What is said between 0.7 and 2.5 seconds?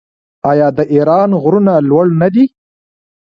د ایران غرونه لوړ نه دي؟